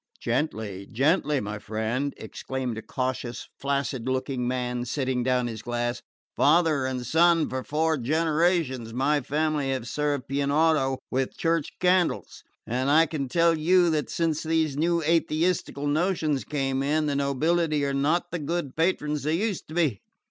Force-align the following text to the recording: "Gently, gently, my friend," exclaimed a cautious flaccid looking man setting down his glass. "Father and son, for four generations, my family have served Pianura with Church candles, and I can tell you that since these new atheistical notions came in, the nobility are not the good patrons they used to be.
"Gently, 0.19 0.87
gently, 0.91 1.39
my 1.39 1.59
friend," 1.59 2.15
exclaimed 2.17 2.75
a 2.79 2.81
cautious 2.81 3.47
flaccid 3.59 4.07
looking 4.09 4.47
man 4.47 4.83
setting 4.83 5.21
down 5.21 5.45
his 5.45 5.61
glass. 5.61 6.01
"Father 6.35 6.87
and 6.87 7.05
son, 7.05 7.47
for 7.47 7.63
four 7.63 7.99
generations, 7.99 8.95
my 8.95 9.21
family 9.21 9.69
have 9.69 9.87
served 9.87 10.27
Pianura 10.27 10.97
with 11.11 11.37
Church 11.37 11.73
candles, 11.79 12.43
and 12.65 12.89
I 12.89 13.05
can 13.05 13.27
tell 13.27 13.55
you 13.55 13.91
that 13.91 14.09
since 14.09 14.41
these 14.41 14.75
new 14.75 15.03
atheistical 15.03 15.85
notions 15.85 16.45
came 16.45 16.81
in, 16.81 17.05
the 17.05 17.15
nobility 17.15 17.85
are 17.85 17.93
not 17.93 18.31
the 18.31 18.39
good 18.39 18.75
patrons 18.75 19.21
they 19.21 19.35
used 19.37 19.67
to 19.67 19.75
be. 19.75 20.01